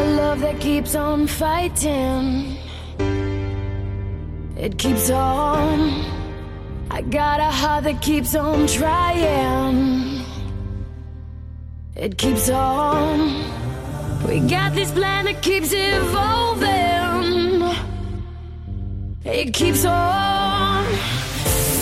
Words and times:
love 0.00 0.40
that 0.40 0.60
keeps 0.60 0.94
on 0.94 1.26
fighting. 1.26 2.56
It 4.56 4.78
keeps 4.78 5.10
on. 5.10 6.04
I 6.90 7.02
got 7.02 7.40
a 7.40 7.50
heart 7.50 7.84
that 7.84 8.00
keeps 8.00 8.34
on 8.34 8.66
trying. 8.66 10.24
It 11.96 12.16
keeps 12.16 12.48
on. 12.48 13.44
We 14.26 14.40
got 14.40 14.74
this 14.74 14.90
plan 14.90 15.24
that 15.26 15.42
keeps 15.42 15.72
evolving. 15.72 16.72
It 19.24 19.52
keeps 19.52 19.84
on. 19.84 20.86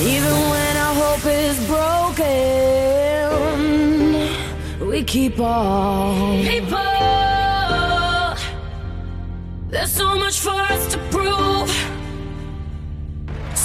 Even 0.00 0.32
when 0.52 0.76
our 0.76 0.94
hope 0.94 1.26
is 1.26 1.58
broken, 1.66 2.28
we 4.88 5.02
keep 5.04 5.40
on. 5.40 6.47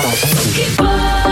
Keep 0.00 0.80
on. 0.80 1.27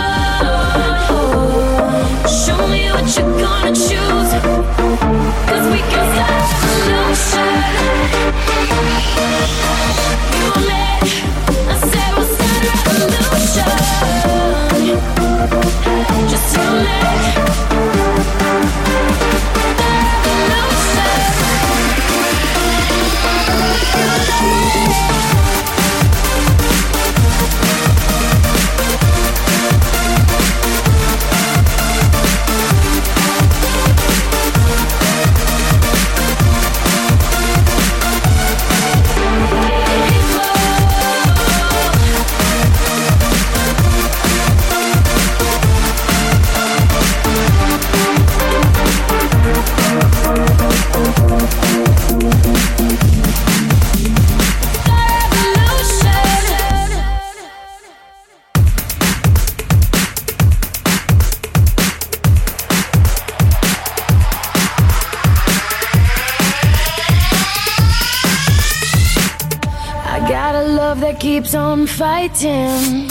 Got 70.43 70.53
a 70.53 70.67
love 70.67 70.99
that 70.99 71.19
keeps 71.19 71.55
on 71.55 71.87
fighting. 71.87 73.09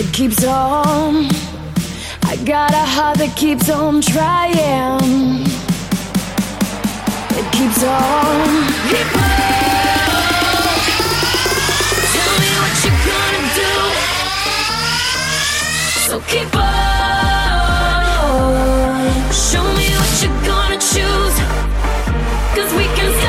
It 0.00 0.10
keeps 0.10 0.42
on. 0.42 1.26
I 2.22 2.36
got 2.46 2.72
a 2.72 2.86
heart 2.94 3.18
that 3.18 3.36
keeps 3.36 3.68
on 3.68 4.00
trying. 4.00 5.44
It 7.38 7.46
keeps 7.56 7.82
on. 7.84 8.48
Keep 8.92 9.10
on. 9.20 9.32
Tell 12.14 12.34
me 12.42 12.50
what 12.60 12.74
you're 12.82 13.02
gonna 13.10 13.44
do. 13.60 13.74
So 16.08 16.14
keep 16.32 16.52
on. 16.56 18.02
Show 19.30 19.66
me 19.78 19.86
what 20.00 20.12
you're 20.22 20.42
gonna 20.50 20.80
choose. 20.92 21.36
Cause 22.56 22.72
we 22.78 22.84
can. 22.96 23.21